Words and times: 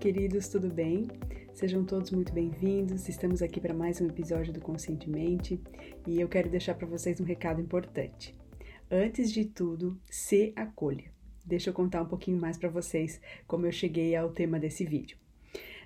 queridos, 0.00 0.48
tudo 0.48 0.70
bem? 0.70 1.06
Sejam 1.52 1.84
todos 1.84 2.10
muito 2.10 2.32
bem-vindos. 2.32 3.06
Estamos 3.06 3.42
aqui 3.42 3.60
para 3.60 3.74
mais 3.74 4.00
um 4.00 4.06
episódio 4.06 4.50
do 4.50 4.58
Conscientemente 4.58 5.60
e 6.06 6.18
eu 6.18 6.26
quero 6.26 6.48
deixar 6.48 6.74
para 6.74 6.86
vocês 6.86 7.20
um 7.20 7.24
recado 7.24 7.60
importante. 7.60 8.34
Antes 8.90 9.30
de 9.30 9.44
tudo, 9.44 10.00
se 10.10 10.54
acolha. 10.56 11.12
Deixa 11.44 11.68
eu 11.68 11.74
contar 11.74 12.00
um 12.00 12.06
pouquinho 12.06 12.40
mais 12.40 12.56
para 12.56 12.70
vocês 12.70 13.20
como 13.46 13.66
eu 13.66 13.72
cheguei 13.72 14.16
ao 14.16 14.30
tema 14.30 14.58
desse 14.58 14.86
vídeo. 14.86 15.18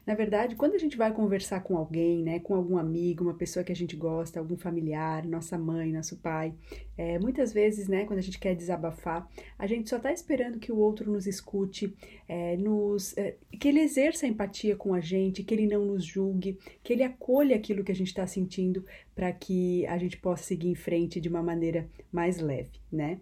Na 0.07 0.15
verdade, 0.15 0.55
quando 0.55 0.75
a 0.75 0.79
gente 0.79 0.97
vai 0.97 1.13
conversar 1.13 1.61
com 1.61 1.79
alguém, 1.79 2.23
né, 2.23 2.39
com 2.39 2.55
algum 2.55 2.77
amigo, 2.77 3.25
uma 3.25 3.35
pessoa 3.35 3.65
que 3.65 3.73
a 3.73 3.77
gente 3.77 3.97
gosta, 3.97 4.39
algum 4.39 4.57
familiar, 4.57 5.25
nossa 5.27 5.57
mãe, 5.57 5.91
nosso 5.91 6.19
pai, 6.19 6.55
é, 6.97 7.19
muitas 7.19 7.53
vezes, 7.53 7.89
né, 7.89 8.05
quando 8.05 8.19
a 8.19 8.23
gente 8.23 8.39
quer 8.39 8.55
desabafar, 8.55 9.27
a 9.59 9.67
gente 9.67 9.89
só 9.89 9.97
está 9.97 10.13
esperando 10.13 10.59
que 10.59 10.71
o 10.71 10.77
outro 10.77 11.11
nos 11.11 11.27
escute, 11.27 11.95
é, 12.29 12.57
nos, 12.57 13.17
é, 13.17 13.37
que 13.59 13.69
ele 13.69 13.81
exerça 13.81 14.27
empatia 14.27 14.77
com 14.77 14.93
a 14.93 15.01
gente, 15.01 15.43
que 15.43 15.55
ele 15.55 15.67
não 15.67 15.87
nos 15.87 16.05
julgue, 16.05 16.59
que 16.83 16.93
ele 16.93 17.03
acolha 17.03 17.57
aquilo 17.57 17.83
que 17.83 17.93
a 17.93 17.97
gente 17.97 18.09
está 18.09 18.27
sentindo 18.27 18.85
para 19.15 19.33
que 19.33 19.87
a 19.87 19.97
gente 19.97 20.19
possa 20.19 20.45
seguir 20.45 20.69
em 20.69 20.75
frente 20.75 21.19
de 21.21 21.29
uma 21.31 21.43
maneira 21.43 21.89
mais 22.13 22.39
leve, 22.39 22.79
né? 22.93 23.21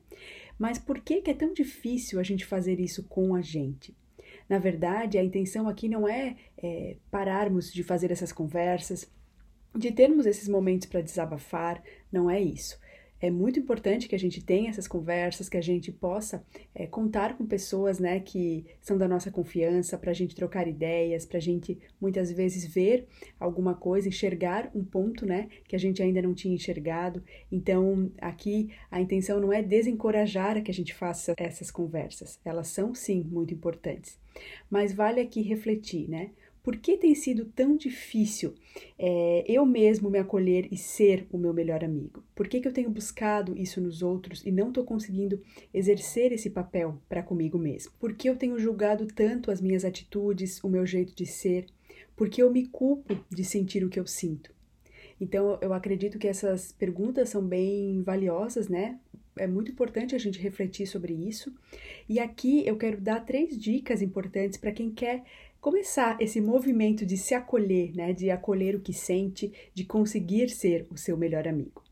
Mas 0.58 0.78
por 0.78 1.00
que, 1.00 1.20
que 1.20 1.30
é 1.30 1.34
tão 1.34 1.52
difícil 1.52 2.18
a 2.18 2.22
gente 2.22 2.44
fazer 2.44 2.80
isso 2.80 3.04
com 3.04 3.34
a 3.34 3.40
gente? 3.40 3.94
Na 4.52 4.58
verdade, 4.58 5.16
a 5.16 5.24
intenção 5.24 5.66
aqui 5.66 5.88
não 5.88 6.06
é, 6.06 6.36
é 6.62 6.96
pararmos 7.10 7.72
de 7.72 7.82
fazer 7.82 8.10
essas 8.10 8.32
conversas, 8.32 9.10
de 9.74 9.90
termos 9.90 10.26
esses 10.26 10.46
momentos 10.46 10.86
para 10.86 11.00
desabafar, 11.00 11.82
não 12.12 12.30
é 12.30 12.38
isso 12.38 12.78
é 13.22 13.30
muito 13.30 13.60
importante 13.60 14.08
que 14.08 14.16
a 14.16 14.18
gente 14.18 14.44
tenha 14.44 14.68
essas 14.68 14.88
conversas, 14.88 15.48
que 15.48 15.56
a 15.56 15.62
gente 15.62 15.92
possa 15.92 16.44
é, 16.74 16.88
contar 16.88 17.38
com 17.38 17.46
pessoas 17.46 18.00
né, 18.00 18.18
que 18.18 18.66
são 18.80 18.98
da 18.98 19.06
nossa 19.06 19.30
confiança, 19.30 19.96
para 19.96 20.10
a 20.10 20.14
gente 20.14 20.34
trocar 20.34 20.66
ideias, 20.66 21.24
para 21.24 21.38
a 21.38 21.40
gente 21.40 21.78
muitas 22.00 22.32
vezes 22.32 22.66
ver 22.66 23.06
alguma 23.38 23.74
coisa, 23.74 24.08
enxergar 24.08 24.68
um 24.74 24.82
ponto 24.84 25.24
né, 25.24 25.48
que 25.68 25.76
a 25.76 25.78
gente 25.78 26.02
ainda 26.02 26.20
não 26.20 26.34
tinha 26.34 26.52
enxergado. 26.52 27.22
Então, 27.50 28.10
aqui 28.20 28.70
a 28.90 29.00
intenção 29.00 29.38
não 29.38 29.52
é 29.52 29.62
desencorajar 29.62 30.56
a 30.56 30.60
que 30.60 30.72
a 30.72 30.74
gente 30.74 30.92
faça 30.92 31.32
essas 31.36 31.70
conversas, 31.70 32.40
elas 32.44 32.68
são 32.68 32.92
sim 32.92 33.22
muito 33.22 33.54
importantes. 33.54 34.18
Mas 34.68 34.92
vale 34.92 35.20
aqui 35.20 35.42
refletir, 35.42 36.08
né? 36.08 36.30
Por 36.62 36.76
que 36.76 36.96
tem 36.96 37.12
sido 37.14 37.44
tão 37.44 37.76
difícil 37.76 38.54
é, 38.96 39.44
eu 39.48 39.66
mesmo 39.66 40.08
me 40.08 40.18
acolher 40.18 40.68
e 40.70 40.76
ser 40.76 41.26
o 41.32 41.36
meu 41.36 41.52
melhor 41.52 41.82
amigo? 41.82 42.22
Por 42.36 42.46
que, 42.46 42.60
que 42.60 42.68
eu 42.68 42.72
tenho 42.72 42.88
buscado 42.88 43.58
isso 43.58 43.80
nos 43.80 44.00
outros 44.00 44.46
e 44.46 44.52
não 44.52 44.68
estou 44.68 44.84
conseguindo 44.84 45.42
exercer 45.74 46.30
esse 46.32 46.50
papel 46.50 47.02
para 47.08 47.22
comigo 47.22 47.58
mesmo? 47.58 47.92
Por 47.98 48.14
que 48.14 48.28
eu 48.28 48.36
tenho 48.36 48.60
julgado 48.60 49.08
tanto 49.08 49.50
as 49.50 49.60
minhas 49.60 49.84
atitudes, 49.84 50.62
o 50.62 50.68
meu 50.68 50.86
jeito 50.86 51.16
de 51.16 51.26
ser? 51.26 51.66
Por 52.14 52.28
que 52.28 52.40
eu 52.40 52.50
me 52.50 52.66
culpo 52.66 53.18
de 53.28 53.44
sentir 53.44 53.84
o 53.84 53.88
que 53.88 53.98
eu 53.98 54.06
sinto? 54.06 54.54
Então, 55.20 55.58
eu 55.60 55.72
acredito 55.72 56.18
que 56.18 56.28
essas 56.28 56.72
perguntas 56.72 57.28
são 57.28 57.44
bem 57.44 58.02
valiosas, 58.02 58.68
né? 58.68 58.98
É 59.36 59.46
muito 59.46 59.70
importante 59.70 60.14
a 60.14 60.18
gente 60.18 60.38
refletir 60.38 60.86
sobre 60.86 61.12
isso. 61.12 61.52
E 62.08 62.18
aqui 62.20 62.66
eu 62.66 62.76
quero 62.76 63.00
dar 63.00 63.24
três 63.24 63.56
dicas 63.56 64.02
importantes 64.02 64.58
para 64.58 64.72
quem 64.72 64.90
quer 64.90 65.24
começar 65.62 66.20
esse 66.20 66.40
movimento 66.40 67.06
de 67.06 67.16
se 67.16 67.34
acolher, 67.34 67.94
né, 67.94 68.12
de 68.12 68.32
acolher 68.32 68.74
o 68.74 68.80
que 68.80 68.92
sente, 68.92 69.52
de 69.72 69.84
conseguir 69.84 70.50
ser 70.50 70.88
o 70.90 70.96
seu 70.96 71.16
melhor 71.16 71.46
amigo. 71.46 71.84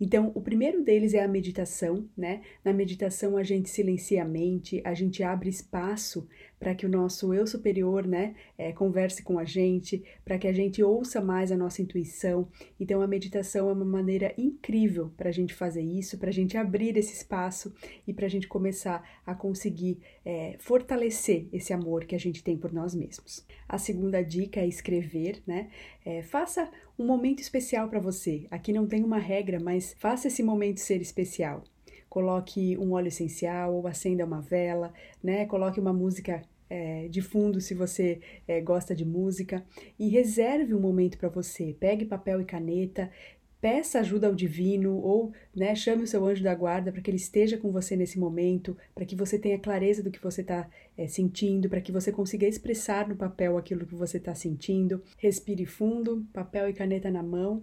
Então, 0.00 0.32
o 0.34 0.40
primeiro 0.40 0.82
deles 0.82 1.14
é 1.14 1.22
a 1.22 1.28
meditação, 1.28 2.08
né? 2.16 2.42
Na 2.64 2.72
meditação 2.72 3.36
a 3.36 3.42
gente 3.42 3.68
silencia 3.68 4.22
a 4.22 4.26
mente, 4.26 4.80
a 4.84 4.94
gente 4.94 5.22
abre 5.22 5.48
espaço 5.48 6.26
para 6.58 6.74
que 6.74 6.84
o 6.84 6.88
nosso 6.88 7.32
eu 7.32 7.46
superior, 7.46 8.06
né, 8.06 8.34
é, 8.56 8.72
converse 8.72 9.22
com 9.22 9.38
a 9.38 9.44
gente, 9.44 10.02
para 10.24 10.38
que 10.38 10.48
a 10.48 10.52
gente 10.52 10.82
ouça 10.82 11.20
mais 11.20 11.52
a 11.52 11.56
nossa 11.56 11.80
intuição. 11.80 12.48
Então, 12.80 13.00
a 13.00 13.06
meditação 13.06 13.68
é 13.68 13.72
uma 13.72 13.84
maneira 13.84 14.34
incrível 14.36 15.12
para 15.16 15.28
a 15.28 15.32
gente 15.32 15.54
fazer 15.54 15.82
isso, 15.82 16.18
para 16.18 16.30
a 16.30 16.32
gente 16.32 16.56
abrir 16.56 16.96
esse 16.96 17.14
espaço 17.14 17.72
e 18.06 18.12
para 18.12 18.26
a 18.26 18.28
gente 18.28 18.48
começar 18.48 19.02
a 19.24 19.34
conseguir 19.34 19.98
é, 20.24 20.56
fortalecer 20.58 21.46
esse 21.52 21.72
amor 21.72 22.04
que 22.04 22.14
a 22.14 22.20
gente 22.20 22.42
tem 22.42 22.56
por 22.56 22.72
nós 22.72 22.94
mesmos. 22.94 23.46
A 23.68 23.78
segunda 23.78 24.22
dica 24.22 24.60
é 24.60 24.66
escrever, 24.66 25.40
né? 25.46 25.68
É, 26.04 26.22
faça 26.22 26.70
um 26.98 27.06
momento 27.06 27.40
especial 27.40 27.88
para 27.88 28.00
você. 28.00 28.46
Aqui 28.50 28.72
não 28.72 28.86
tem 28.86 29.04
uma 29.04 29.18
regra, 29.18 29.60
mas 29.60 29.94
faça 29.98 30.28
esse 30.28 30.42
momento 30.42 30.80
ser 30.80 31.00
especial 31.00 31.62
coloque 32.08 32.76
um 32.78 32.92
óleo 32.92 33.08
essencial 33.08 33.74
ou 33.74 33.86
acenda 33.86 34.24
uma 34.24 34.40
vela, 34.40 34.92
né? 35.22 35.46
Coloque 35.46 35.78
uma 35.78 35.92
música 35.92 36.42
é, 36.70 37.08
de 37.08 37.22
fundo 37.22 37.60
se 37.60 37.74
você 37.74 38.20
é, 38.46 38.60
gosta 38.60 38.94
de 38.94 39.04
música 39.04 39.64
e 39.98 40.08
reserve 40.08 40.74
um 40.74 40.80
momento 40.80 41.18
para 41.18 41.28
você. 41.28 41.76
Pegue 41.78 42.04
papel 42.04 42.40
e 42.40 42.44
caneta, 42.44 43.10
peça 43.60 44.00
ajuda 44.00 44.26
ao 44.26 44.34
divino 44.34 44.96
ou 44.96 45.32
né, 45.54 45.74
chame 45.74 46.04
o 46.04 46.06
seu 46.06 46.24
anjo 46.24 46.42
da 46.42 46.54
guarda 46.54 46.92
para 46.92 47.00
que 47.00 47.10
ele 47.10 47.16
esteja 47.16 47.56
com 47.56 47.72
você 47.72 47.96
nesse 47.96 48.18
momento, 48.18 48.76
para 48.94 49.04
que 49.04 49.16
você 49.16 49.38
tenha 49.38 49.58
clareza 49.58 50.02
do 50.02 50.10
que 50.10 50.22
você 50.22 50.40
está 50.40 50.68
é, 50.96 51.06
sentindo, 51.06 51.68
para 51.68 51.80
que 51.80 51.92
você 51.92 52.12
consiga 52.12 52.46
expressar 52.46 53.08
no 53.08 53.16
papel 53.16 53.56
aquilo 53.56 53.86
que 53.86 53.94
você 53.94 54.18
está 54.18 54.34
sentindo. 54.34 55.02
Respire 55.16 55.66
fundo, 55.66 56.26
papel 56.32 56.68
e 56.68 56.72
caneta 56.72 57.10
na 57.10 57.22
mão 57.22 57.62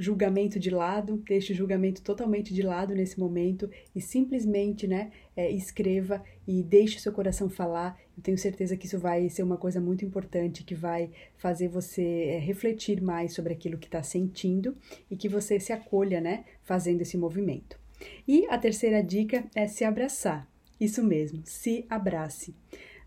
julgamento 0.00 0.58
de 0.58 0.70
lado, 0.70 1.22
deixe 1.28 1.52
o 1.52 1.54
julgamento 1.54 2.00
totalmente 2.00 2.54
de 2.54 2.62
lado 2.62 2.94
nesse 2.94 3.20
momento 3.20 3.70
e 3.94 4.00
simplesmente, 4.00 4.86
né, 4.86 5.12
é, 5.36 5.50
escreva 5.50 6.24
e 6.48 6.62
deixe 6.62 6.96
o 6.96 7.00
seu 7.00 7.12
coração 7.12 7.50
falar. 7.50 8.00
Eu 8.16 8.22
tenho 8.22 8.38
certeza 8.38 8.78
que 8.78 8.86
isso 8.86 8.98
vai 8.98 9.28
ser 9.28 9.42
uma 9.42 9.58
coisa 9.58 9.78
muito 9.78 10.02
importante, 10.02 10.64
que 10.64 10.74
vai 10.74 11.10
fazer 11.36 11.68
você 11.68 12.02
é, 12.02 12.38
refletir 12.38 13.02
mais 13.02 13.34
sobre 13.34 13.52
aquilo 13.52 13.76
que 13.76 13.88
está 13.88 14.02
sentindo 14.02 14.74
e 15.10 15.16
que 15.16 15.28
você 15.28 15.60
se 15.60 15.70
acolha, 15.70 16.18
né, 16.18 16.46
fazendo 16.64 17.02
esse 17.02 17.18
movimento. 17.18 17.78
E 18.26 18.46
a 18.46 18.56
terceira 18.56 19.02
dica 19.02 19.44
é 19.54 19.66
se 19.66 19.84
abraçar. 19.84 20.48
Isso 20.80 21.04
mesmo, 21.04 21.42
se 21.44 21.84
abrace 21.90 22.54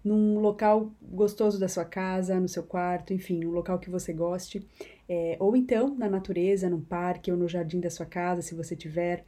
num 0.04 0.40
local 0.40 0.92
gostoso 1.02 1.58
da 1.58 1.70
sua 1.70 1.86
casa, 1.86 2.40
no 2.40 2.50
seu 2.50 2.64
quarto, 2.64 3.14
enfim, 3.14 3.46
um 3.46 3.52
local 3.52 3.80
que 3.80 3.90
você 3.90 4.12
goste 4.12 4.68
é, 5.08 5.38
ou 5.40 5.56
então 5.56 5.96
na 5.96 6.10
natureza, 6.10 6.70
num 6.70 6.82
parque 6.82 7.32
ou 7.32 7.38
no 7.38 7.48
jardim 7.48 7.80
da 7.80 7.90
sua 7.90 8.06
casa, 8.06 8.42
se 8.42 8.56
você 8.56 8.76
tiver 8.76 9.26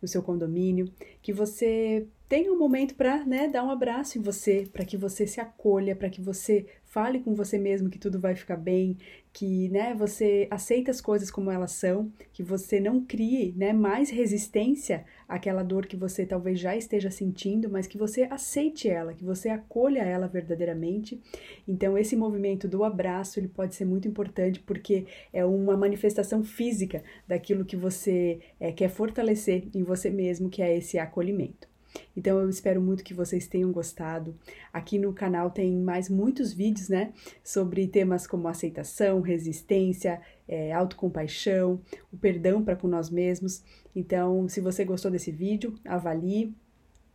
no 0.00 0.08
seu 0.08 0.22
condomínio, 0.22 0.92
que 1.22 1.32
você 1.32 2.06
tenha 2.28 2.52
um 2.52 2.58
momento 2.58 2.94
para 2.94 3.24
né, 3.24 3.48
dar 3.48 3.64
um 3.64 3.70
abraço 3.70 4.18
em 4.18 4.22
você, 4.22 4.68
para 4.72 4.84
que 4.84 4.96
você 4.96 5.26
se 5.26 5.40
acolha, 5.40 5.94
para 5.94 6.10
que 6.10 6.20
você 6.20 6.66
fale 6.84 7.20
com 7.20 7.34
você 7.34 7.58
mesmo 7.58 7.90
que 7.90 7.98
tudo 7.98 8.18
vai 8.18 8.34
ficar 8.34 8.56
bem, 8.56 8.96
que 9.32 9.68
né, 9.68 9.94
você 9.94 10.48
aceita 10.50 10.90
as 10.90 11.00
coisas 11.00 11.30
como 11.30 11.50
elas 11.50 11.72
são, 11.72 12.10
que 12.32 12.42
você 12.42 12.80
não 12.80 13.04
crie 13.04 13.52
né, 13.56 13.72
mais 13.72 14.10
resistência 14.10 15.04
àquela 15.28 15.62
dor 15.62 15.86
que 15.86 15.96
você 15.96 16.24
talvez 16.24 16.58
já 16.58 16.74
esteja 16.74 17.10
sentindo, 17.10 17.68
mas 17.68 17.86
que 17.86 17.98
você 17.98 18.22
aceite 18.24 18.88
ela, 18.88 19.12
que 19.12 19.24
você 19.24 19.50
acolha 19.50 20.00
ela 20.00 20.26
verdadeiramente. 20.26 21.20
Então 21.68 21.98
esse 21.98 22.16
movimento 22.16 22.66
do 22.66 22.82
abraço 22.82 23.38
ele 23.38 23.48
pode 23.48 23.74
ser 23.74 23.84
muito 23.84 24.08
importante 24.08 24.58
porque 24.60 25.06
é 25.32 25.44
uma 25.44 25.76
manifestação 25.76 26.42
física 26.42 27.04
daquilo 27.28 27.64
que 27.64 27.76
você 27.76 28.40
é, 28.58 28.72
quer 28.72 28.88
fortalecer 28.88 29.68
em 29.74 29.82
você 29.82 30.10
mesmo, 30.10 30.48
que 30.48 30.62
é 30.62 30.76
esse 30.76 30.98
acolhimento. 30.98 31.75
Então 32.16 32.38
eu 32.38 32.48
espero 32.48 32.80
muito 32.80 33.04
que 33.04 33.14
vocês 33.14 33.46
tenham 33.46 33.70
gostado. 33.72 34.34
Aqui 34.72 34.98
no 34.98 35.12
canal 35.12 35.50
tem 35.50 35.76
mais 35.76 36.08
muitos 36.08 36.52
vídeos, 36.52 36.88
né, 36.88 37.12
sobre 37.44 37.86
temas 37.86 38.26
como 38.26 38.48
aceitação, 38.48 39.20
resistência, 39.20 40.20
é, 40.48 40.72
autocompaixão, 40.72 41.80
o 42.12 42.16
perdão 42.16 42.64
para 42.64 42.76
com 42.76 42.88
nós 42.88 43.10
mesmos. 43.10 43.62
Então, 43.94 44.48
se 44.48 44.60
você 44.60 44.84
gostou 44.84 45.10
desse 45.10 45.30
vídeo, 45.30 45.74
avalie, 45.84 46.54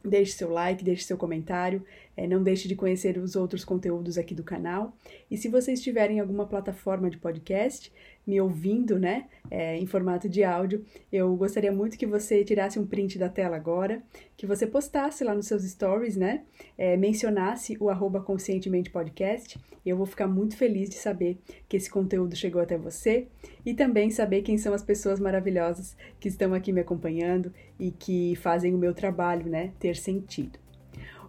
Deixe 0.04 0.32
seu 0.32 0.50
like, 0.50 0.84
deixe 0.84 1.04
seu 1.04 1.16
comentário, 1.16 1.86
é, 2.16 2.28
não 2.28 2.44
deixe 2.44 2.68
de 2.68 2.76
conhecer 2.76 3.18
os 3.18 3.36
outros 3.36 3.64
conteúdos 3.64 4.18
aqui 4.18 4.36
do 4.36 4.44
canal. 4.44 4.96
E 5.30 5.38
se 5.38 5.48
você 5.48 5.74
estiver 5.74 6.12
em 6.12 6.20
alguma 6.20 6.46
plataforma 6.46 7.10
de 7.10 7.18
podcast, 7.18 7.92
me 8.26 8.40
ouvindo, 8.40 9.00
né, 9.00 9.26
é, 9.50 9.78
em 9.78 9.86
formato 9.86 10.30
de 10.30 10.44
áudio, 10.44 10.86
eu 11.12 11.36
gostaria 11.36 11.72
muito 11.72 11.98
que 11.98 12.06
você 12.06 12.44
tirasse 12.44 12.78
um 12.80 12.86
print 12.86 13.18
da 13.18 13.30
tela 13.30 13.56
agora, 13.56 14.02
que 14.38 14.46
você 14.46 14.68
postasse 14.68 15.24
lá 15.24 15.34
nos 15.34 15.48
seus 15.48 15.64
stories, 15.64 16.16
né, 16.16 16.44
é, 16.78 16.96
mencionasse 16.96 17.76
o 17.80 17.90
arroba 17.90 18.22
conscientemente 18.22 18.92
podcast, 18.92 19.60
e 19.84 19.90
eu 19.90 19.98
vou 19.98 20.06
ficar 20.06 20.28
muito 20.28 20.56
feliz 20.56 20.90
de 20.90 20.96
saber 20.96 21.40
que 21.68 21.76
esse 21.76 21.90
conteúdo 21.90 22.36
chegou 22.36 22.62
até 22.62 22.78
você 22.78 23.28
e 23.66 23.74
também 23.74 24.12
saber 24.12 24.44
quem 24.44 24.58
são 24.58 24.74
as 24.74 24.84
pessoas 24.84 25.20
maravilhosas 25.20 25.98
que 26.20 26.28
estão 26.28 26.54
aqui 26.54 26.72
me 26.72 26.82
acompanhando 26.82 27.52
e 27.80 27.90
que 27.90 28.36
fazem 28.36 28.76
o 28.76 28.78
meu 28.78 28.94
trabalho, 28.94 29.48
né, 29.48 29.72
ter 29.80 29.96
sentido. 29.96 30.60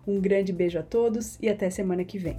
Um 0.06 0.20
grande 0.20 0.52
beijo 0.52 0.78
a 0.78 0.82
todos 0.82 1.38
e 1.40 1.48
até 1.48 1.70
semana 1.70 2.04
que 2.04 2.18
vem. 2.18 2.36